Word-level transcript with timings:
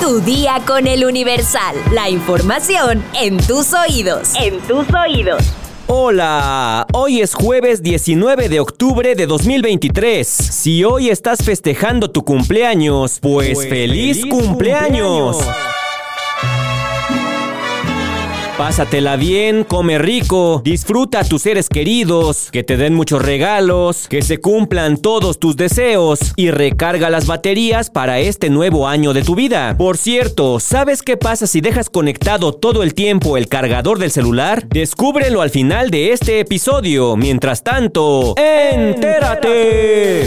Tu 0.00 0.20
día 0.20 0.60
con 0.66 0.86
el 0.86 1.04
Universal. 1.04 1.76
La 1.92 2.10
información 2.10 3.02
en 3.14 3.38
tus 3.38 3.72
oídos. 3.72 4.32
En 4.34 4.60
tus 4.60 4.86
oídos. 4.92 5.42
Hola, 5.86 6.86
hoy 6.92 7.20
es 7.20 7.34
jueves 7.34 7.82
19 7.82 8.48
de 8.48 8.60
octubre 8.60 9.14
de 9.14 9.26
2023. 9.26 10.26
Si 10.26 10.84
hoy 10.84 11.10
estás 11.10 11.42
festejando 11.42 12.10
tu 12.10 12.24
cumpleaños, 12.24 13.18
pues, 13.20 13.54
pues 13.54 13.68
feliz, 13.68 14.24
cumpleaños. 14.26 15.38
Pásatela 18.56 19.16
bien, 19.16 19.64
come 19.64 19.98
rico, 19.98 20.62
disfruta 20.64 21.18
a 21.20 21.24
tus 21.24 21.42
seres 21.42 21.68
queridos, 21.68 22.50
que 22.52 22.62
te 22.62 22.76
den 22.76 22.94
muchos 22.94 23.20
regalos, 23.20 24.06
que 24.06 24.22
se 24.22 24.38
cumplan 24.38 24.96
todos 24.98 25.40
tus 25.40 25.56
deseos 25.56 26.20
y 26.36 26.52
recarga 26.52 27.10
las 27.10 27.26
baterías 27.26 27.90
para 27.90 28.20
este 28.20 28.50
nuevo 28.50 28.86
año 28.86 29.12
de 29.12 29.22
tu 29.22 29.34
vida. 29.34 29.74
Por 29.76 29.96
cierto, 29.96 30.60
¿sabes 30.60 31.02
qué 31.02 31.16
pasa 31.16 31.48
si 31.48 31.60
dejas 31.60 31.90
conectado 31.90 32.52
todo 32.52 32.84
el 32.84 32.94
tiempo 32.94 33.36
el 33.36 33.48
cargador 33.48 33.98
del 33.98 34.12
celular? 34.12 34.68
Descúbrelo 34.68 35.42
al 35.42 35.50
final 35.50 35.90
de 35.90 36.12
este 36.12 36.38
episodio. 36.38 37.16
Mientras 37.16 37.64
tanto, 37.64 38.34
¡entérate! 38.36 40.22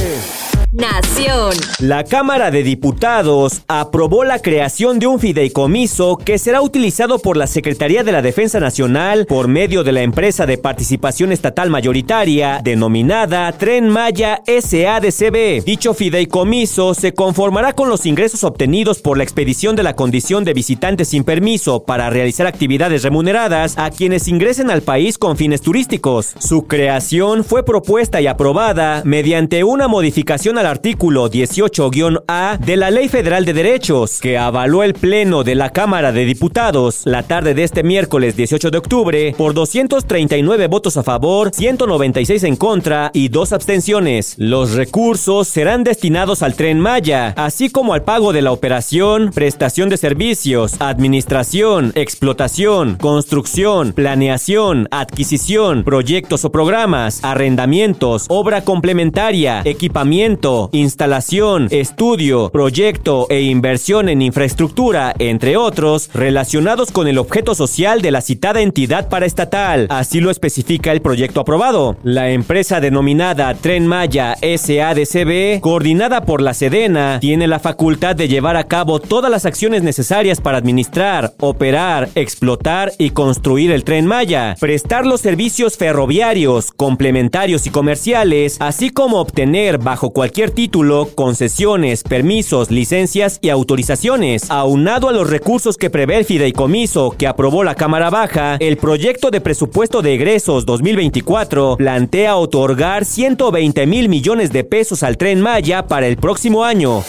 Nación. 0.74 1.54
La 1.80 2.04
Cámara 2.04 2.52
de 2.52 2.62
Diputados 2.62 3.62
aprobó 3.70 4.26
la 4.26 4.40
creación 4.40 5.00
de 5.00 5.08
un 5.08 5.18
fideicomiso 5.18 6.18
que 6.18 6.38
será 6.38 6.62
utilizado 6.62 7.20
por 7.20 7.38
la 7.38 7.48
Secretaría 7.48 8.04
de 8.04 8.12
la 8.12 8.22
Defensa 8.22 8.60
Nacional 8.60 9.26
por 9.28 9.48
medio 9.48 9.86
de 9.86 9.94
la 9.94 10.02
empresa 10.02 10.46
de 10.46 10.58
participación 10.58 11.32
estatal 11.32 11.70
mayoritaria 11.70 12.60
denominada 12.62 13.50
Tren 13.54 13.88
Maya 13.88 14.42
SADCB. 14.46 15.64
Dicho 15.64 15.94
fideicomiso 15.94 16.94
se 16.94 17.14
conformará 17.14 17.72
con 17.72 17.88
los 17.88 18.06
ingresos 18.06 18.44
obtenidos 18.44 19.00
por 19.00 19.18
la 19.18 19.24
expedición 19.24 19.78
de 19.78 19.84
la 19.84 19.96
condición 19.96 20.44
de 20.44 20.54
visitantes 20.54 21.08
sin 21.08 21.24
permiso 21.24 21.86
para 21.86 22.10
realizar 22.10 22.46
actividades 22.46 23.04
remuneradas 23.04 23.78
a 23.78 23.90
quienes 23.90 24.28
ingresen 24.28 24.70
al 24.70 24.82
país 24.82 25.18
con 25.18 25.38
fines 25.38 25.62
turísticos. 25.62 26.34
Su 26.40 26.68
creación 26.68 27.46
fue 27.46 27.64
propuesta 27.64 28.20
y 28.20 28.28
aprobada 28.28 29.02
mediante 29.06 29.64
una 29.64 29.88
modificación 29.88 30.57
a 30.66 30.72
artículo 30.72 31.30
18-A 31.30 32.58
de 32.58 32.78
la 32.78 32.90
Ley 32.90 33.10
Federal 33.10 33.46
de 33.46 33.54
Derechos, 33.54 34.20
que 34.20 34.38
avaló 34.38 34.82
el 34.82 34.94
Pleno 34.94 35.44
de 35.44 35.54
la 35.54 35.70
Cámara 35.70 36.12
de 36.12 36.26
Diputados 36.26 37.02
la 37.06 37.24
tarde 37.24 37.54
de 37.54 37.64
este 37.64 37.84
miércoles 37.84 38.36
18 38.36 38.72
de 38.72 38.78
octubre 38.78 39.36
por 39.38 39.54
239 39.54 40.68
votos 40.68 40.98
a 40.98 41.04
favor, 41.04 41.52
196 41.54 42.44
en 42.44 42.56
contra 42.56 43.12
y 43.14 43.28
dos 43.28 43.54
abstenciones. 43.54 44.34
Los 44.38 44.74
recursos 44.74 45.48
serán 45.48 45.84
destinados 45.84 46.42
al 46.42 46.56
tren 46.56 46.80
Maya, 46.80 47.34
así 47.38 47.70
como 47.70 47.94
al 47.94 48.04
pago 48.04 48.34
de 48.34 48.42
la 48.42 48.52
operación, 48.52 49.32
prestación 49.34 49.90
de 49.90 49.98
servicios, 49.98 50.76
administración, 50.80 51.92
explotación, 51.94 52.96
construcción, 52.96 53.94
planeación, 53.94 54.88
adquisición, 54.90 55.84
proyectos 55.84 56.46
o 56.46 56.52
programas, 56.52 57.24
arrendamientos, 57.24 58.26
obra 58.30 58.64
complementaria, 58.64 59.62
equipamiento, 59.66 60.47
instalación, 60.72 61.68
estudio, 61.72 62.50
proyecto 62.50 63.28
e 63.30 63.42
inversión 63.42 64.10
en 64.10 64.22
infraestructura, 64.22 65.14
entre 65.20 65.58
otros, 65.58 66.10
relacionados 66.14 66.92
con 66.92 67.08
el 67.08 67.18
objeto 67.18 67.56
social 67.56 68.02
de 68.02 68.12
la 68.12 68.22
citada 68.22 68.62
entidad 68.62 69.10
paraestatal. 69.10 69.88
Así 69.90 70.20
lo 70.20 70.32
especifica 70.32 70.92
el 70.92 71.02
proyecto 71.02 71.42
aprobado. 71.42 71.98
La 72.04 72.30
empresa 72.30 72.80
denominada 72.80 73.54
Tren 73.56 73.88
Maya 73.88 74.36
SADCB, 74.42 75.60
coordinada 75.62 76.22
por 76.26 76.42
la 76.42 76.54
Sedena, 76.54 77.20
tiene 77.20 77.48
la 77.48 77.60
facultad 77.60 78.16
de 78.16 78.28
llevar 78.28 78.56
a 78.56 78.68
cabo 78.68 79.00
todas 79.00 79.32
las 79.32 79.46
acciones 79.46 79.84
necesarias 79.84 80.42
para 80.42 80.58
administrar, 80.58 81.34
operar, 81.40 82.10
explotar 82.16 82.94
y 82.98 83.12
construir 83.12 83.72
el 83.72 83.84
Tren 83.84 84.06
Maya, 84.06 84.56
prestar 84.60 85.06
los 85.06 85.22
servicios 85.22 85.78
ferroviarios, 85.78 86.72
complementarios 86.72 87.66
y 87.68 87.70
comerciales, 87.70 88.58
así 88.60 88.90
como 88.90 89.20
obtener 89.20 89.78
bajo 89.78 90.12
cualquier 90.12 90.37
título, 90.46 91.10
concesiones, 91.16 92.04
permisos, 92.04 92.70
licencias 92.70 93.40
y 93.42 93.50
autorizaciones. 93.50 94.52
Aunado 94.52 95.10
a 95.10 95.12
los 95.12 95.30
recursos 95.30 95.78
que 95.78 95.90
prevé 95.90 96.18
el 96.18 96.26
fideicomiso 96.26 97.16
que 97.18 97.26
aprobó 97.26 97.64
la 97.64 97.74
Cámara 97.74 98.12
Baja, 98.12 98.58
el 98.60 98.78
proyecto 98.78 99.32
de 99.32 99.42
presupuesto 99.42 100.04
de 100.04 100.14
egresos 100.14 100.68
2024 100.68 101.78
plantea 101.78 102.36
otorgar 102.36 103.04
120 103.06 103.88
mil 103.88 104.10
millones 104.10 104.52
de 104.52 104.64
pesos 104.64 105.02
al 105.02 105.18
tren 105.18 105.42
Maya 105.42 105.88
para 105.88 106.08
el 106.08 106.18
próximo 106.18 106.64
año. 106.64 107.04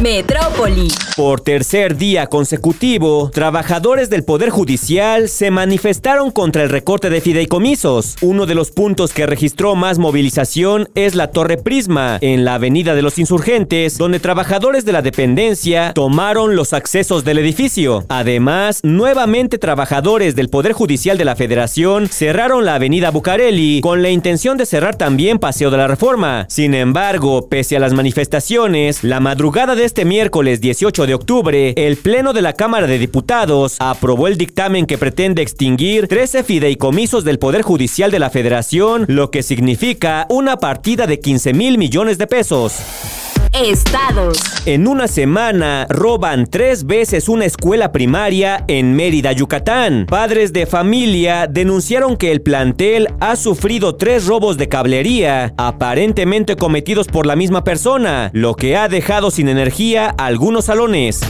Metrópoli. 0.00 0.88
Por 1.16 1.40
tercer 1.40 1.96
día 1.96 2.26
consecutivo, 2.26 3.30
trabajadores 3.32 4.10
del 4.10 4.24
Poder 4.24 4.50
Judicial 4.50 5.30
se 5.30 5.50
manifestaron 5.50 6.30
contra 6.30 6.62
el 6.62 6.68
recorte 6.68 7.08
de 7.08 7.22
fideicomisos. 7.22 8.16
Uno 8.20 8.44
de 8.44 8.54
los 8.54 8.70
puntos 8.70 9.14
que 9.14 9.24
registró 9.24 9.74
más 9.74 9.96
movilización 9.96 10.90
es 10.94 11.14
la 11.14 11.28
Torre 11.28 11.56
Prisma, 11.56 12.18
en 12.20 12.44
la 12.44 12.56
Avenida 12.56 12.94
de 12.94 13.00
los 13.00 13.18
Insurgentes, 13.18 13.96
donde 13.96 14.20
trabajadores 14.20 14.84
de 14.84 14.92
la 14.92 15.00
dependencia 15.00 15.94
tomaron 15.94 16.56
los 16.56 16.74
accesos 16.74 17.24
del 17.24 17.38
edificio. 17.38 18.04
Además, 18.10 18.80
nuevamente 18.82 19.56
trabajadores 19.56 20.36
del 20.36 20.50
Poder 20.50 20.74
Judicial 20.74 21.16
de 21.16 21.24
la 21.24 21.36
Federación 21.36 22.08
cerraron 22.08 22.66
la 22.66 22.74
Avenida 22.74 23.10
Bucareli 23.10 23.80
con 23.80 24.02
la 24.02 24.10
intención 24.10 24.58
de 24.58 24.66
cerrar 24.66 24.96
también 24.96 25.38
Paseo 25.38 25.70
de 25.70 25.78
la 25.78 25.88
Reforma. 25.88 26.44
Sin 26.50 26.74
embargo, 26.74 27.48
pese 27.48 27.76
a 27.76 27.80
las 27.80 27.94
manifestaciones, 27.94 29.02
la 29.02 29.20
madrugada 29.20 29.74
de 29.74 29.85
este 29.86 30.04
miércoles 30.04 30.60
18 30.60 31.06
de 31.06 31.14
octubre, 31.14 31.72
el 31.76 31.96
Pleno 31.96 32.32
de 32.32 32.42
la 32.42 32.54
Cámara 32.54 32.88
de 32.88 32.98
Diputados 32.98 33.76
aprobó 33.78 34.26
el 34.26 34.36
dictamen 34.36 34.84
que 34.84 34.98
pretende 34.98 35.42
extinguir 35.42 36.08
13 36.08 36.42
fideicomisos 36.42 37.22
del 37.22 37.38
Poder 37.38 37.62
Judicial 37.62 38.10
de 38.10 38.18
la 38.18 38.28
Federación, 38.28 39.04
lo 39.06 39.30
que 39.30 39.44
significa 39.44 40.26
una 40.28 40.56
partida 40.58 41.06
de 41.06 41.20
15 41.20 41.54
mil 41.54 41.78
millones 41.78 42.18
de 42.18 42.26
pesos. 42.26 43.25
Estados. 43.52 44.38
En 44.66 44.86
una 44.86 45.08
semana 45.08 45.86
roban 45.88 46.46
tres 46.46 46.86
veces 46.86 47.28
una 47.28 47.44
escuela 47.44 47.92
primaria 47.92 48.64
en 48.68 48.94
Mérida, 48.94 49.32
Yucatán. 49.32 50.06
Padres 50.08 50.52
de 50.52 50.66
familia 50.66 51.46
denunciaron 51.46 52.16
que 52.16 52.32
el 52.32 52.42
plantel 52.42 53.08
ha 53.20 53.36
sufrido 53.36 53.96
tres 53.96 54.26
robos 54.26 54.56
de 54.56 54.68
cablería, 54.68 55.54
aparentemente 55.56 56.56
cometidos 56.56 57.08
por 57.08 57.26
la 57.26 57.36
misma 57.36 57.64
persona, 57.64 58.30
lo 58.32 58.54
que 58.54 58.76
ha 58.76 58.88
dejado 58.88 59.30
sin 59.30 59.48
energía 59.48 60.14
algunos 60.18 60.66
salones. 60.66 61.20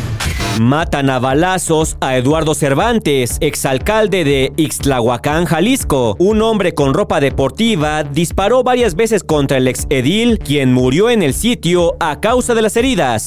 Matan 0.61 1.11
a 1.11 1.19
balazos 1.19 1.99
a 2.01 2.17
Eduardo 2.17 2.55
Cervantes, 2.55 3.37
exalcalde 3.41 4.25
de 4.25 4.53
Ixtlahuacán, 4.57 5.45
Jalisco. 5.45 6.17
Un 6.19 6.41
hombre 6.41 6.73
con 6.73 6.95
ropa 6.95 7.21
deportiva 7.21 8.05
disparó 8.05 8.63
varias 8.63 8.95
veces 8.95 9.23
contra 9.23 9.59
el 9.59 9.69
ex 9.69 9.87
edil, 9.91 10.39
quien 10.39 10.73
murió 10.73 11.11
en 11.11 11.23
el 11.23 11.35
sitio 11.35 11.97
a 12.01 12.21
causa 12.21 12.55
de 12.55 12.63
las 12.63 12.75
heridas. 12.77 13.27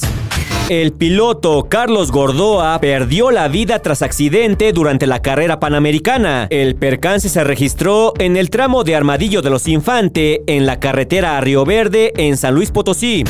El 0.68 0.92
piloto 0.92 1.68
Carlos 1.68 2.10
Gordoa 2.10 2.80
perdió 2.80 3.30
la 3.30 3.46
vida 3.46 3.78
tras 3.78 4.02
accidente 4.02 4.72
durante 4.72 5.06
la 5.06 5.22
carrera 5.22 5.60
panamericana. 5.60 6.48
El 6.50 6.74
percance 6.74 7.28
se 7.28 7.44
registró 7.44 8.12
en 8.18 8.36
el 8.36 8.50
tramo 8.50 8.82
de 8.82 8.96
Armadillo 8.96 9.40
de 9.40 9.50
los 9.50 9.68
Infante 9.68 10.42
en 10.48 10.66
la 10.66 10.80
carretera 10.80 11.36
a 11.36 11.40
Río 11.40 11.64
Verde 11.64 12.12
en 12.16 12.36
San 12.36 12.54
Luis 12.54 12.72
Potosí. 12.72 13.24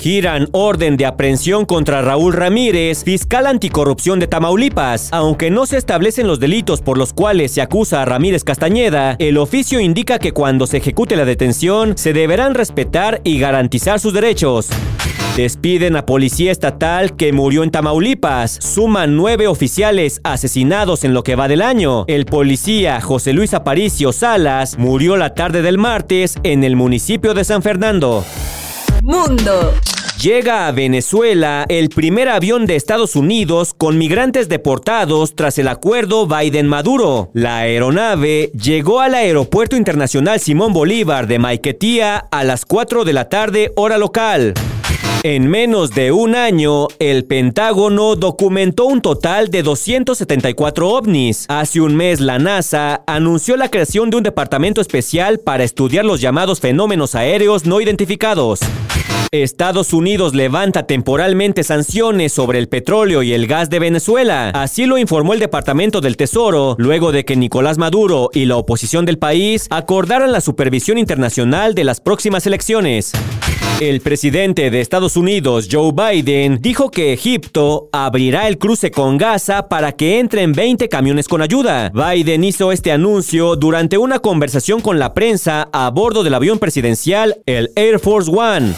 Giran 0.00 0.48
orden 0.52 0.96
de 0.96 1.06
aprehensión 1.06 1.64
contra 1.64 2.02
Raúl 2.02 2.32
Ramírez, 2.32 3.02
fiscal 3.02 3.46
anticorrupción 3.46 4.20
de 4.20 4.28
Tamaulipas. 4.28 5.08
Aunque 5.12 5.50
no 5.50 5.66
se 5.66 5.76
establecen 5.76 6.28
los 6.28 6.38
delitos 6.38 6.80
por 6.80 6.96
los 6.96 7.12
cuales 7.12 7.52
se 7.52 7.62
acusa 7.62 8.02
a 8.02 8.04
Ramírez 8.04 8.44
Castañeda, 8.44 9.16
el 9.18 9.38
oficio 9.38 9.80
indica 9.80 10.18
que 10.18 10.32
cuando 10.32 10.66
se 10.66 10.76
ejecute 10.76 11.16
la 11.16 11.24
detención 11.24 11.98
se 11.98 12.12
deberán 12.12 12.54
respetar 12.54 13.20
y 13.24 13.40
garantizar 13.40 13.98
sus 13.98 14.12
derechos. 14.12 14.68
Despiden 15.36 15.96
a 15.96 16.06
policía 16.06 16.52
estatal 16.52 17.14
que 17.16 17.32
murió 17.32 17.62
en 17.62 17.70
Tamaulipas. 17.70 18.58
Suman 18.60 19.16
nueve 19.16 19.46
oficiales 19.46 20.20
asesinados 20.24 21.04
en 21.04 21.14
lo 21.14 21.22
que 21.22 21.36
va 21.36 21.48
del 21.48 21.62
año. 21.62 22.04
El 22.08 22.24
policía 22.24 23.00
José 23.00 23.32
Luis 23.32 23.54
Aparicio 23.54 24.12
Salas 24.12 24.78
murió 24.78 25.16
la 25.16 25.34
tarde 25.34 25.62
del 25.62 25.78
martes 25.78 26.36
en 26.44 26.64
el 26.64 26.76
municipio 26.76 27.34
de 27.34 27.44
San 27.44 27.62
Fernando. 27.62 28.24
Mundo. 29.08 29.72
Llega 30.20 30.66
a 30.66 30.72
Venezuela 30.72 31.64
el 31.70 31.88
primer 31.88 32.28
avión 32.28 32.66
de 32.66 32.76
Estados 32.76 33.16
Unidos 33.16 33.72
con 33.72 33.96
migrantes 33.96 34.50
deportados 34.50 35.34
tras 35.34 35.56
el 35.58 35.68
acuerdo 35.68 36.26
Biden-Maduro. 36.26 37.30
La 37.32 37.56
aeronave 37.56 38.50
llegó 38.52 39.00
al 39.00 39.14
Aeropuerto 39.14 39.76
Internacional 39.76 40.40
Simón 40.40 40.74
Bolívar 40.74 41.26
de 41.26 41.38
Maiquetía 41.38 42.18
a 42.30 42.44
las 42.44 42.66
4 42.66 43.06
de 43.06 43.12
la 43.14 43.30
tarde 43.30 43.72
hora 43.76 43.96
local. 43.96 44.52
En 45.24 45.48
menos 45.48 45.90
de 45.90 46.12
un 46.12 46.36
año, 46.36 46.86
el 47.00 47.24
Pentágono 47.24 48.14
documentó 48.14 48.84
un 48.84 49.02
total 49.02 49.50
de 49.50 49.64
274 49.64 50.88
ovnis. 50.88 51.44
Hace 51.48 51.80
un 51.80 51.96
mes, 51.96 52.20
la 52.20 52.38
NASA 52.38 53.02
anunció 53.04 53.56
la 53.56 53.68
creación 53.68 54.10
de 54.10 54.18
un 54.18 54.22
departamento 54.22 54.80
especial 54.80 55.40
para 55.40 55.64
estudiar 55.64 56.04
los 56.04 56.20
llamados 56.20 56.60
fenómenos 56.60 57.16
aéreos 57.16 57.66
no 57.66 57.80
identificados. 57.80 58.60
Estados 59.32 59.92
Unidos 59.92 60.34
levanta 60.34 60.86
temporalmente 60.86 61.64
sanciones 61.64 62.32
sobre 62.32 62.60
el 62.60 62.68
petróleo 62.68 63.24
y 63.24 63.34
el 63.34 63.48
gas 63.48 63.68
de 63.70 63.80
Venezuela. 63.80 64.50
Así 64.50 64.86
lo 64.86 64.98
informó 64.98 65.34
el 65.34 65.40
Departamento 65.40 66.00
del 66.00 66.16
Tesoro, 66.16 66.76
luego 66.78 67.10
de 67.10 67.24
que 67.24 67.36
Nicolás 67.36 67.76
Maduro 67.76 68.30
y 68.32 68.46
la 68.46 68.56
oposición 68.56 69.04
del 69.04 69.18
país 69.18 69.66
acordaran 69.70 70.30
la 70.30 70.40
supervisión 70.40 70.96
internacional 70.96 71.74
de 71.74 71.84
las 71.84 72.00
próximas 72.00 72.46
elecciones. 72.46 73.12
El 73.80 74.00
presidente 74.00 74.72
de 74.72 74.80
Estados 74.80 75.07
Unidos, 75.16 75.68
Joe 75.70 75.92
Biden, 75.92 76.60
dijo 76.60 76.90
que 76.90 77.12
Egipto 77.12 77.88
abrirá 77.92 78.48
el 78.48 78.58
cruce 78.58 78.90
con 78.90 79.16
Gaza 79.16 79.68
para 79.68 79.92
que 79.92 80.18
entren 80.18 80.52
20 80.52 80.88
camiones 80.88 81.28
con 81.28 81.40
ayuda. 81.40 81.90
Biden 81.90 82.44
hizo 82.44 82.72
este 82.72 82.92
anuncio 82.92 83.56
durante 83.56 83.98
una 83.98 84.18
conversación 84.18 84.80
con 84.80 84.98
la 84.98 85.14
prensa 85.14 85.68
a 85.72 85.90
bordo 85.90 86.24
del 86.24 86.34
avión 86.34 86.58
presidencial, 86.58 87.36
el 87.46 87.70
Air 87.76 87.98
Force 87.98 88.30
One. 88.30 88.74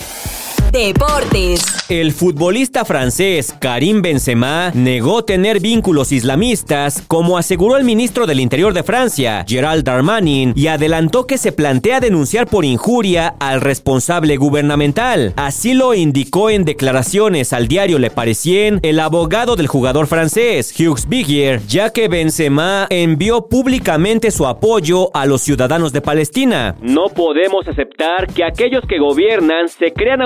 Deportes. 0.72 1.80
El 1.88 2.12
futbolista 2.12 2.84
francés 2.84 3.52
Karim 3.58 4.00
Benzema 4.02 4.70
negó 4.74 5.24
tener 5.24 5.58
vínculos 5.58 6.12
islamistas, 6.12 7.02
como 7.08 7.36
aseguró 7.36 7.76
el 7.76 7.82
ministro 7.82 8.26
del 8.26 8.38
Interior 8.38 8.72
de 8.72 8.84
Francia, 8.84 9.44
Gerald 9.48 9.82
Darmanin, 9.82 10.52
y 10.54 10.68
adelantó 10.68 11.26
que 11.26 11.36
se 11.36 11.50
plantea 11.50 11.98
denunciar 11.98 12.46
por 12.46 12.64
injuria 12.64 13.34
al 13.40 13.60
responsable 13.60 14.36
gubernamental. 14.36 15.32
Así 15.36 15.74
lo 15.74 15.94
indicó 15.94 16.48
en 16.48 16.64
declaraciones 16.64 17.52
al 17.52 17.66
diario 17.66 17.98
Le 17.98 18.10
Parisien 18.10 18.78
el 18.82 19.00
abogado 19.00 19.56
del 19.56 19.66
jugador 19.66 20.06
francés, 20.06 20.72
Hughes 20.78 21.08
Bigier, 21.08 21.60
ya 21.66 21.90
que 21.90 22.06
Benzema 22.06 22.86
envió 22.90 23.48
públicamente 23.48 24.30
su 24.30 24.46
apoyo 24.46 25.10
a 25.12 25.26
los 25.26 25.42
ciudadanos 25.42 25.92
de 25.92 26.02
Palestina. 26.02 26.76
No 26.80 27.08
podemos 27.08 27.66
aceptar 27.66 28.28
que 28.32 28.44
aquellos 28.44 28.84
que 28.88 29.00
gobiernan 29.00 29.68
se 29.68 29.92
crean 29.92 30.22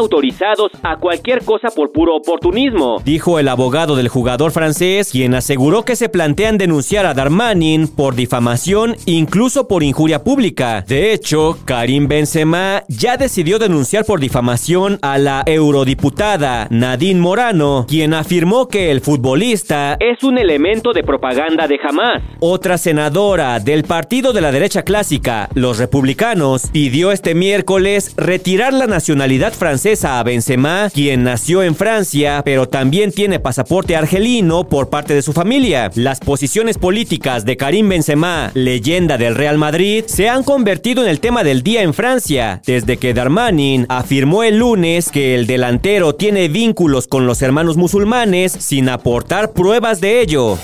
a 0.82 0.96
cualquier 0.96 1.44
cosa 1.44 1.68
por 1.70 1.92
puro 1.92 2.16
oportunismo, 2.16 3.00
dijo 3.04 3.38
el 3.38 3.48
abogado 3.48 3.94
del 3.94 4.08
jugador 4.08 4.50
francés, 4.50 5.10
quien 5.12 5.34
aseguró 5.34 5.84
que 5.84 5.96
se 5.96 6.08
plantean 6.08 6.58
denunciar 6.58 7.06
a 7.06 7.14
Darmanin 7.14 7.88
por 7.88 8.14
difamación, 8.14 8.96
incluso 9.06 9.68
por 9.68 9.82
injuria 9.82 10.24
pública. 10.24 10.84
De 10.86 11.12
hecho, 11.12 11.56
Karim 11.64 12.08
Benzema 12.08 12.82
ya 12.88 13.16
decidió 13.16 13.58
denunciar 13.58 14.04
por 14.04 14.18
difamación 14.18 14.98
a 15.02 15.18
la 15.18 15.44
eurodiputada 15.46 16.66
Nadine 16.70 17.20
Morano, 17.20 17.86
quien 17.88 18.12
afirmó 18.12 18.66
que 18.66 18.90
el 18.90 19.00
futbolista 19.00 19.96
es 20.00 20.24
un 20.24 20.38
elemento 20.38 20.92
de 20.92 21.04
propaganda 21.04 21.68
de 21.68 21.78
Hamas. 21.82 22.22
Otra 22.40 22.76
senadora 22.76 23.60
del 23.60 23.84
partido 23.84 24.32
de 24.32 24.40
la 24.40 24.50
derecha 24.50 24.82
clásica, 24.82 25.48
los 25.54 25.78
republicanos, 25.78 26.70
pidió 26.72 27.12
este 27.12 27.34
miércoles 27.34 28.14
retirar 28.16 28.72
la 28.72 28.86
nacionalidad 28.86 29.52
francesa 29.52 30.18
a 30.18 30.23
Benzema, 30.24 30.90
quien 30.92 31.22
nació 31.22 31.62
en 31.62 31.76
Francia, 31.76 32.42
pero 32.44 32.68
también 32.68 33.12
tiene 33.12 33.38
pasaporte 33.38 33.94
argelino 33.94 34.68
por 34.68 34.90
parte 34.90 35.14
de 35.14 35.22
su 35.22 35.32
familia. 35.32 35.90
Las 35.94 36.18
posiciones 36.20 36.78
políticas 36.78 37.44
de 37.44 37.56
Karim 37.56 37.88
Benzema, 37.88 38.50
leyenda 38.54 39.16
del 39.16 39.36
Real 39.36 39.58
Madrid, 39.58 40.04
se 40.06 40.28
han 40.28 40.42
convertido 40.42 41.02
en 41.04 41.08
el 41.08 41.20
tema 41.20 41.44
del 41.44 41.62
día 41.62 41.82
en 41.82 41.94
Francia, 41.94 42.60
desde 42.66 42.96
que 42.96 43.14
Darmanin 43.14 43.86
afirmó 43.88 44.42
el 44.42 44.58
lunes 44.58 45.10
que 45.10 45.34
el 45.34 45.46
delantero 45.46 46.14
tiene 46.14 46.48
vínculos 46.48 47.06
con 47.06 47.26
los 47.26 47.42
hermanos 47.42 47.76
musulmanes 47.76 48.52
sin 48.52 48.88
aportar 48.88 49.52
pruebas 49.52 50.00
de 50.00 50.20
ello. 50.20 50.58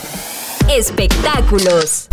Espectáculos. 0.68 2.08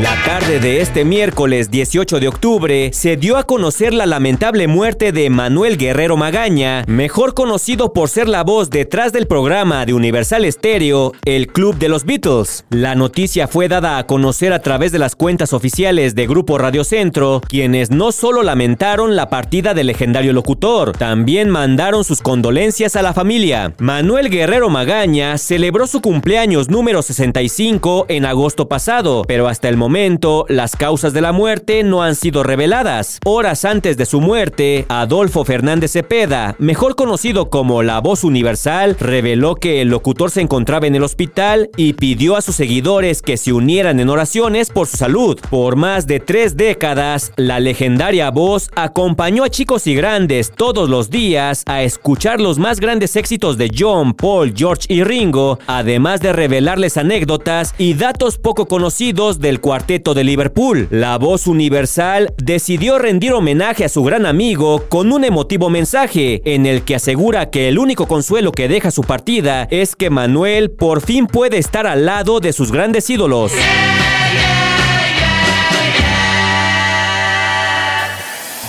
La 0.00 0.16
tarde 0.24 0.58
de 0.58 0.80
este 0.80 1.04
miércoles 1.04 1.70
18 1.70 2.18
de 2.18 2.26
octubre 2.26 2.90
se 2.92 3.16
dio 3.16 3.36
a 3.36 3.44
conocer 3.44 3.92
la 3.92 4.06
lamentable 4.06 4.66
muerte 4.66 5.12
de 5.12 5.30
Manuel 5.30 5.76
Guerrero 5.76 6.16
Magaña, 6.16 6.82
mejor 6.88 7.34
conocido 7.34 7.92
por 7.92 8.08
ser 8.08 8.28
la 8.28 8.42
voz 8.42 8.70
detrás 8.70 9.12
del 9.12 9.26
programa 9.26 9.86
de 9.86 9.94
Universal 9.94 10.50
Stereo, 10.50 11.12
El 11.24 11.46
Club 11.46 11.76
de 11.76 11.88
los 11.88 12.04
Beatles. 12.04 12.64
La 12.70 12.94
noticia 12.94 13.46
fue 13.46 13.68
dada 13.68 13.98
a 13.98 14.06
conocer 14.06 14.52
a 14.52 14.60
través 14.60 14.90
de 14.92 14.98
las 14.98 15.14
cuentas 15.14 15.52
oficiales 15.52 16.14
de 16.14 16.26
Grupo 16.26 16.58
Radio 16.58 16.84
Centro, 16.84 17.40
quienes 17.46 17.90
no 17.90 18.12
solo 18.12 18.42
lamentaron 18.42 19.14
la 19.14 19.28
partida 19.28 19.72
del 19.74 19.88
legendario 19.88 20.32
locutor, 20.32 20.92
también 20.92 21.48
mandaron 21.48 22.02
sus 22.02 22.22
condolencias 22.22 22.96
a 22.96 23.02
la 23.02 23.12
familia. 23.12 23.74
Manuel 23.78 24.30
Guerrero 24.30 24.68
Magaña 24.68 25.38
celebró 25.42 25.86
su 25.86 26.00
cumpleaños 26.00 26.70
número 26.70 27.02
65 27.02 28.06
en 28.08 28.24
agosto 28.24 28.68
pasado, 28.68 29.24
pero 29.26 29.48
hasta 29.48 29.68
el 29.68 29.76
momento, 29.76 30.46
las 30.48 30.76
causas 30.76 31.12
de 31.12 31.20
la 31.20 31.32
muerte 31.32 31.82
no 31.82 32.02
han 32.02 32.14
sido 32.14 32.42
reveladas. 32.42 33.18
Horas 33.24 33.64
antes 33.64 33.96
de 33.96 34.06
su 34.06 34.20
muerte, 34.20 34.86
Adolfo 34.88 35.44
Fernández 35.44 35.92
Cepeda, 35.92 36.54
mejor 36.58 36.94
conocido 36.94 37.50
como 37.50 37.82
La 37.82 38.00
Voz 38.00 38.24
Universal, 38.24 38.96
reveló 38.98 39.56
que 39.56 39.82
el 39.82 39.88
locutor 39.88 40.30
se 40.30 40.40
encontraba 40.40 40.86
en 40.86 40.94
el 40.94 41.02
hospital 41.02 41.70
y 41.76 41.94
pidió 41.94 42.36
a 42.36 42.42
sus 42.42 42.56
seguidores 42.56 43.20
que 43.20 43.36
se 43.36 43.52
unieran 43.52 44.00
en 44.00 44.08
oraciones 44.08 44.70
por 44.70 44.86
su 44.86 44.96
salud. 44.96 45.38
Por 45.50 45.76
más 45.76 46.06
de 46.06 46.20
tres 46.20 46.56
décadas, 46.56 47.32
la 47.36 47.60
legendaria 47.60 48.30
voz 48.30 48.70
acompañó 48.74 49.44
a 49.44 49.50
chicos 49.50 49.86
y 49.86 49.94
grandes 49.94 50.52
todos 50.52 50.88
los 50.88 51.10
días 51.10 51.62
a 51.66 51.82
escuchar 51.82 52.40
los 52.40 52.58
más 52.58 52.80
grandes 52.80 53.16
éxitos 53.16 53.58
de 53.58 53.70
John, 53.76 54.14
Paul, 54.14 54.54
George 54.56 54.86
y 54.88 55.02
Ringo, 55.02 55.31
además 55.66 56.20
de 56.20 56.32
revelarles 56.32 56.96
anécdotas 56.96 57.74
y 57.78 57.94
datos 57.94 58.38
poco 58.38 58.66
conocidos 58.66 59.40
del 59.40 59.60
cuarteto 59.60 60.14
de 60.14 60.24
Liverpool. 60.24 60.88
La 60.90 61.16
voz 61.18 61.46
universal 61.46 62.34
decidió 62.36 62.98
rendir 62.98 63.32
homenaje 63.32 63.84
a 63.84 63.88
su 63.88 64.02
gran 64.04 64.26
amigo 64.26 64.84
con 64.88 65.12
un 65.12 65.24
emotivo 65.24 65.70
mensaje 65.70 66.42
en 66.44 66.66
el 66.66 66.82
que 66.82 66.96
asegura 66.96 67.50
que 67.50 67.68
el 67.68 67.78
único 67.78 68.06
consuelo 68.06 68.52
que 68.52 68.68
deja 68.68 68.90
su 68.90 69.02
partida 69.02 69.66
es 69.70 69.96
que 69.96 70.10
Manuel 70.10 70.70
por 70.70 71.00
fin 71.00 71.26
puede 71.26 71.58
estar 71.58 71.86
al 71.86 72.04
lado 72.04 72.40
de 72.40 72.52
sus 72.52 72.70
grandes 72.70 73.08
ídolos. 73.08 73.52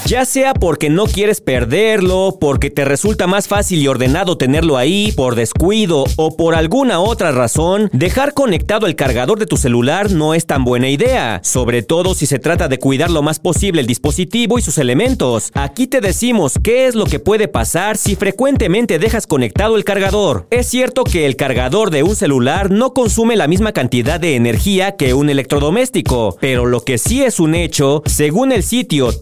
Ya 0.05 0.25
sea 0.25 0.53
porque 0.53 0.89
no 0.89 1.05
quieres 1.05 1.39
perderlo, 1.39 2.37
porque 2.39 2.69
te 2.69 2.83
resulta 2.83 3.25
más 3.25 3.47
fácil 3.47 3.79
y 3.79 3.87
ordenado 3.87 4.37
tenerlo 4.37 4.75
ahí, 4.75 5.13
por 5.13 5.35
descuido 5.35 6.03
o 6.17 6.35
por 6.35 6.55
alguna 6.55 6.99
otra 6.99 7.31
razón, 7.31 7.89
dejar 7.93 8.33
conectado 8.33 8.85
el 8.85 8.97
cargador 8.97 9.39
de 9.39 9.45
tu 9.45 9.55
celular 9.55 10.11
no 10.11 10.33
es 10.33 10.45
tan 10.45 10.65
buena 10.65 10.89
idea, 10.89 11.39
sobre 11.45 11.83
todo 11.83 12.15
si 12.15 12.25
se 12.25 12.37
trata 12.37 12.67
de 12.67 12.79
cuidar 12.79 13.11
lo 13.11 13.21
más 13.21 13.39
posible 13.39 13.79
el 13.79 13.87
dispositivo 13.87 14.59
y 14.59 14.61
sus 14.61 14.77
elementos. 14.77 15.51
Aquí 15.53 15.87
te 15.87 16.01
decimos 16.01 16.59
qué 16.61 16.87
es 16.87 16.95
lo 16.95 17.05
que 17.05 17.19
puede 17.19 17.47
pasar 17.47 17.95
si 17.95 18.17
frecuentemente 18.17 18.99
dejas 18.99 19.25
conectado 19.25 19.77
el 19.77 19.85
cargador. 19.85 20.47
Es 20.49 20.67
cierto 20.67 21.05
que 21.05 21.25
el 21.25 21.37
cargador 21.37 21.91
de 21.91 22.03
un 22.03 22.17
celular 22.17 22.71
no 22.71 22.93
consume 22.93 23.37
la 23.37 23.47
misma 23.47 23.71
cantidad 23.71 24.19
de 24.19 24.35
energía 24.35 24.97
que 24.97 25.13
un 25.13 25.29
electrodoméstico, 25.29 26.35
pero 26.41 26.65
lo 26.65 26.81
que 26.81 26.97
sí 26.97 27.23
es 27.23 27.39
un 27.39 27.55
hecho, 27.55 28.03
según 28.05 28.51
el 28.51 28.63
sitio 28.63 29.17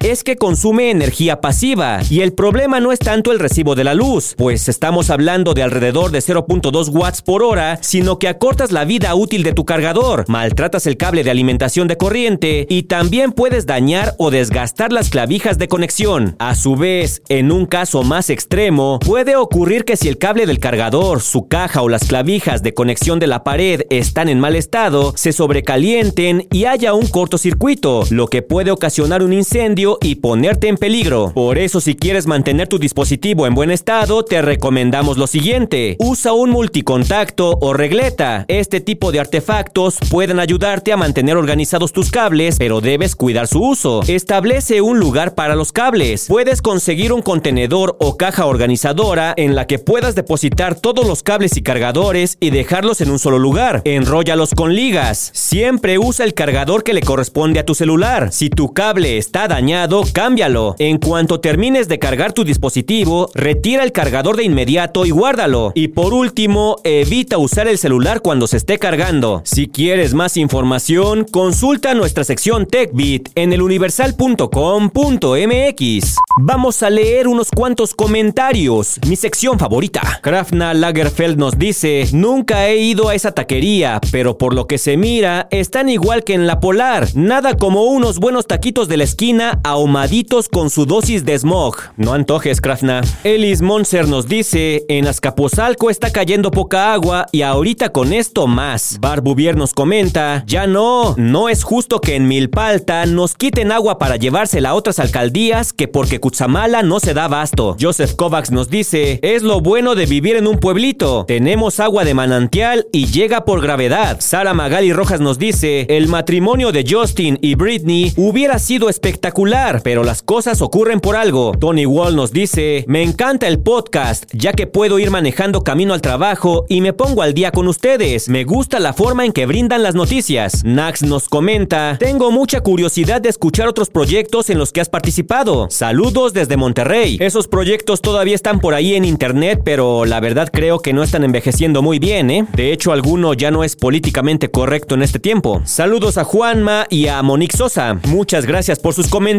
Es 0.00 0.24
que 0.24 0.36
consume 0.36 0.90
energía 0.90 1.40
pasiva 1.40 2.00
y 2.10 2.20
el 2.20 2.32
problema 2.32 2.80
no 2.80 2.92
es 2.92 2.98
tanto 2.98 3.32
el 3.32 3.38
recibo 3.38 3.74
de 3.74 3.84
la 3.84 3.94
luz, 3.94 4.34
pues 4.36 4.68
estamos 4.68 5.10
hablando 5.10 5.54
de 5.54 5.62
alrededor 5.62 6.10
de 6.10 6.20
0.2 6.20 6.88
watts 6.88 7.22
por 7.22 7.42
hora, 7.42 7.78
sino 7.82 8.18
que 8.18 8.28
acortas 8.28 8.72
la 8.72 8.84
vida 8.84 9.14
útil 9.14 9.42
de 9.42 9.52
tu 9.52 9.64
cargador, 9.64 10.24
maltratas 10.28 10.86
el 10.86 10.96
cable 10.96 11.24
de 11.24 11.30
alimentación 11.30 11.88
de 11.88 11.96
corriente 11.96 12.66
y 12.68 12.84
también 12.84 13.32
puedes 13.32 13.66
dañar 13.66 14.14
o 14.18 14.30
desgastar 14.30 14.92
las 14.92 15.10
clavijas 15.10 15.58
de 15.58 15.68
conexión. 15.68 16.36
A 16.38 16.54
su 16.54 16.76
vez, 16.76 17.22
en 17.28 17.52
un 17.52 17.66
caso 17.66 18.02
más 18.02 18.30
extremo, 18.30 18.98
puede 19.00 19.36
ocurrir 19.36 19.84
que 19.84 19.96
si 19.96 20.08
el 20.08 20.18
cable 20.18 20.46
del 20.46 20.58
cargador, 20.58 21.20
su 21.20 21.48
caja 21.48 21.82
o 21.82 21.88
las 21.88 22.04
clavijas 22.04 22.62
de 22.62 22.74
conexión 22.74 23.18
de 23.18 23.26
la 23.26 23.44
pared 23.44 23.82
están 23.90 24.28
en 24.28 24.40
mal 24.40 24.56
estado, 24.56 25.12
se 25.16 25.32
sobrecalienten 25.32 26.46
y 26.50 26.64
haya 26.64 26.94
un 26.94 27.06
cortocircuito, 27.06 28.04
lo 28.10 28.28
que 28.28 28.42
puede 28.42 28.70
ocasionar 28.70 29.22
un 29.22 29.32
incendio 29.32 29.77
y 30.00 30.16
ponerte 30.16 30.66
en 30.66 30.76
peligro. 30.76 31.30
Por 31.32 31.56
eso 31.56 31.80
si 31.80 31.94
quieres 31.94 32.26
mantener 32.26 32.66
tu 32.66 32.80
dispositivo 32.80 33.46
en 33.46 33.54
buen 33.54 33.70
estado, 33.70 34.24
te 34.24 34.42
recomendamos 34.42 35.18
lo 35.18 35.28
siguiente. 35.28 35.96
Usa 36.00 36.32
un 36.32 36.50
multicontacto 36.50 37.56
o 37.60 37.72
regleta. 37.72 38.44
Este 38.48 38.80
tipo 38.80 39.12
de 39.12 39.20
artefactos 39.20 39.98
pueden 40.10 40.40
ayudarte 40.40 40.92
a 40.92 40.96
mantener 40.96 41.36
organizados 41.36 41.92
tus 41.92 42.10
cables, 42.10 42.56
pero 42.58 42.80
debes 42.80 43.14
cuidar 43.14 43.46
su 43.46 43.62
uso. 43.62 44.02
Establece 44.08 44.80
un 44.80 44.98
lugar 44.98 45.36
para 45.36 45.54
los 45.54 45.70
cables. 45.70 46.26
Puedes 46.26 46.60
conseguir 46.60 47.12
un 47.12 47.22
contenedor 47.22 47.96
o 48.00 48.16
caja 48.16 48.46
organizadora 48.46 49.32
en 49.36 49.54
la 49.54 49.68
que 49.68 49.78
puedas 49.78 50.16
depositar 50.16 50.74
todos 50.74 51.06
los 51.06 51.22
cables 51.22 51.56
y 51.56 51.62
cargadores 51.62 52.36
y 52.40 52.50
dejarlos 52.50 53.00
en 53.00 53.12
un 53.12 53.20
solo 53.20 53.38
lugar. 53.38 53.82
Enróllalos 53.84 54.54
con 54.54 54.74
ligas. 54.74 55.30
Siempre 55.34 55.98
usa 55.98 56.24
el 56.24 56.34
cargador 56.34 56.82
que 56.82 56.94
le 56.94 57.02
corresponde 57.02 57.60
a 57.60 57.64
tu 57.64 57.76
celular. 57.76 58.32
Si 58.32 58.50
tu 58.50 58.72
cable 58.72 59.18
está 59.18 59.46
dañado, 59.46 59.67
cámbialo. 60.12 60.76
En 60.78 60.98
cuanto 60.98 61.40
termines 61.40 61.88
de 61.88 61.98
cargar 61.98 62.32
tu 62.32 62.44
dispositivo, 62.44 63.30
retira 63.34 63.84
el 63.84 63.92
cargador 63.92 64.36
de 64.36 64.44
inmediato 64.44 65.04
y 65.04 65.10
guárdalo. 65.10 65.72
Y 65.74 65.88
por 65.88 66.14
último, 66.14 66.76
evita 66.84 67.38
usar 67.38 67.68
el 67.68 67.78
celular 67.78 68.22
cuando 68.22 68.46
se 68.46 68.56
esté 68.56 68.78
cargando. 68.78 69.42
Si 69.44 69.68
quieres 69.68 70.14
más 70.14 70.36
información, 70.36 71.26
consulta 71.30 71.94
nuestra 71.94 72.24
sección 72.24 72.66
TechBit 72.66 73.30
en 73.34 73.52
eluniversal.com.mx. 73.52 76.16
Vamos 76.40 76.82
a 76.82 76.90
leer 76.90 77.28
unos 77.28 77.50
cuantos 77.50 77.94
comentarios. 77.94 78.98
Mi 79.06 79.16
sección 79.16 79.58
favorita. 79.58 80.20
Krafna 80.22 80.72
Lagerfeld 80.72 81.38
nos 81.38 81.58
dice, 81.58 82.06
nunca 82.12 82.68
he 82.68 82.78
ido 82.78 83.08
a 83.08 83.14
esa 83.14 83.32
taquería, 83.32 84.00
pero 84.12 84.38
por 84.38 84.54
lo 84.54 84.66
que 84.66 84.78
se 84.78 84.96
mira, 84.96 85.48
están 85.50 85.88
igual 85.88 86.24
que 86.24 86.34
en 86.34 86.46
la 86.46 86.60
Polar. 86.60 87.08
Nada 87.14 87.56
como 87.56 87.84
unos 87.84 88.18
buenos 88.18 88.46
taquitos 88.46 88.88
de 88.88 88.96
la 88.96 89.04
esquina 89.04 89.57
ahumaditos 89.64 90.48
con 90.48 90.70
su 90.70 90.86
dosis 90.86 91.24
de 91.24 91.38
smog. 91.38 91.76
No 91.96 92.12
antojes, 92.12 92.60
Krafna. 92.60 93.02
Elis 93.24 93.62
Monser 93.62 94.08
nos 94.08 94.26
dice, 94.26 94.84
en 94.88 95.06
Azcapotzalco 95.06 95.90
está 95.90 96.10
cayendo 96.10 96.50
poca 96.50 96.92
agua 96.92 97.26
y 97.32 97.42
ahorita 97.42 97.90
con 97.90 98.12
esto 98.12 98.46
más. 98.46 98.98
Barbuvier 99.00 99.56
nos 99.56 99.74
comenta, 99.74 100.44
ya 100.46 100.66
no, 100.66 101.14
no 101.16 101.48
es 101.48 101.64
justo 101.64 102.00
que 102.00 102.16
en 102.16 102.28
Milpalta 102.28 103.06
nos 103.06 103.34
quiten 103.34 103.72
agua 103.72 103.98
para 103.98 104.16
llevársela 104.16 104.70
a 104.70 104.74
otras 104.74 104.98
alcaldías 104.98 105.72
que 105.72 105.88
porque 105.88 106.20
Cutzamala 106.20 106.82
no 106.82 107.00
se 107.00 107.14
da 107.14 107.24
abasto. 107.24 107.76
Joseph 107.80 108.14
Kovacs 108.14 108.50
nos 108.50 108.70
dice, 108.70 109.20
es 109.22 109.42
lo 109.42 109.60
bueno 109.60 109.94
de 109.94 110.06
vivir 110.06 110.36
en 110.36 110.46
un 110.46 110.58
pueblito. 110.58 111.24
Tenemos 111.26 111.80
agua 111.80 112.04
de 112.04 112.14
manantial 112.14 112.86
y 112.92 113.06
llega 113.06 113.44
por 113.44 113.60
gravedad. 113.60 114.18
Sara 114.20 114.54
Magali 114.54 114.92
Rojas 114.92 115.20
nos 115.20 115.38
dice, 115.38 115.86
el 115.88 116.08
matrimonio 116.08 116.72
de 116.72 116.84
Justin 116.88 117.38
y 117.42 117.54
Britney 117.54 118.12
hubiera 118.16 118.58
sido 118.58 118.88
espectacular, 118.88 119.47
pero 119.82 120.04
las 120.04 120.20
cosas 120.20 120.60
ocurren 120.60 121.00
por 121.00 121.16
algo. 121.16 121.52
Tony 121.58 121.86
Wall 121.86 122.14
nos 122.14 122.32
dice, 122.32 122.84
me 122.86 123.02
encanta 123.02 123.48
el 123.48 123.58
podcast, 123.58 124.24
ya 124.34 124.52
que 124.52 124.66
puedo 124.66 124.98
ir 124.98 125.10
manejando 125.10 125.64
camino 125.64 125.94
al 125.94 126.02
trabajo 126.02 126.66
y 126.68 126.82
me 126.82 126.92
pongo 126.92 127.22
al 127.22 127.32
día 127.32 127.50
con 127.50 127.66
ustedes. 127.66 128.28
Me 128.28 128.44
gusta 128.44 128.78
la 128.78 128.92
forma 128.92 129.24
en 129.24 129.32
que 129.32 129.46
brindan 129.46 129.82
las 129.82 129.94
noticias. 129.94 130.64
Nax 130.64 131.02
nos 131.02 131.30
comenta, 131.30 131.96
tengo 131.98 132.30
mucha 132.30 132.60
curiosidad 132.60 133.22
de 133.22 133.30
escuchar 133.30 133.68
otros 133.68 133.88
proyectos 133.88 134.50
en 134.50 134.58
los 134.58 134.70
que 134.70 134.82
has 134.82 134.90
participado. 134.90 135.68
Saludos 135.70 136.34
desde 136.34 136.58
Monterrey. 136.58 137.16
Esos 137.18 137.48
proyectos 137.48 138.02
todavía 138.02 138.34
están 138.34 138.60
por 138.60 138.74
ahí 138.74 138.96
en 138.96 139.06
internet, 139.06 139.62
pero 139.64 140.04
la 140.04 140.20
verdad 140.20 140.50
creo 140.52 140.80
que 140.80 140.92
no 140.92 141.02
están 141.02 141.24
envejeciendo 141.24 141.80
muy 141.80 141.98
bien, 141.98 142.30
¿eh? 142.30 142.46
De 142.52 142.70
hecho, 142.70 142.92
alguno 142.92 143.32
ya 143.32 143.50
no 143.50 143.64
es 143.64 143.76
políticamente 143.76 144.50
correcto 144.50 144.94
en 144.94 145.02
este 145.02 145.18
tiempo. 145.18 145.62
Saludos 145.64 146.18
a 146.18 146.24
Juanma 146.24 146.86
y 146.90 147.06
a 147.06 147.22
Monique 147.22 147.56
Sosa. 147.56 147.98
Muchas 148.08 148.44
gracias 148.44 148.78
por 148.78 148.92
sus 148.92 149.08
comentarios 149.08 149.37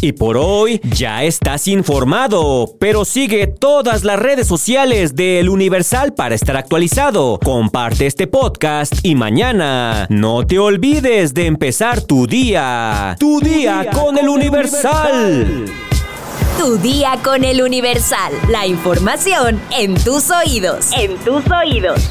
y 0.00 0.12
por 0.12 0.36
hoy 0.36 0.80
ya 0.82 1.22
estás 1.22 1.68
informado. 1.68 2.74
Pero 2.80 3.04
sigue 3.04 3.46
todas 3.46 4.02
las 4.02 4.18
redes 4.18 4.46
sociales 4.46 5.14
del 5.14 5.48
Universal 5.48 6.14
para 6.14 6.34
estar 6.34 6.56
actualizado. 6.56 7.38
Comparte 7.44 8.06
este 8.06 8.26
podcast 8.26 8.94
y 9.02 9.14
mañana 9.14 10.06
no 10.08 10.46
te 10.46 10.58
olvides 10.58 11.34
de 11.34 11.46
empezar 11.46 12.00
tu 12.00 12.26
día. 12.26 13.16
Tu, 13.20 13.40
día, 13.40 13.90
con, 13.92 14.16
el 14.16 14.28
Universal. 14.28 15.66
Tu 16.58 16.78
día 16.78 17.18
con 17.22 17.44
el 17.44 17.62
Universal. 17.62 18.32
La 18.48 18.66
información 18.66 19.60
en 19.78 19.94
tus 19.94 20.30
oídos. 20.30 20.86
En 20.92 21.16
tus 21.18 21.44
oídos. 21.50 22.10